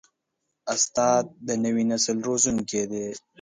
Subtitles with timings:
[0.73, 3.05] استاد د نوي نسل روزونکی دی.